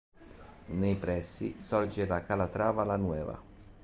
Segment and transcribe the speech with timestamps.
[0.71, 3.39] Nei pressi sorge la Calatrava la Nueva.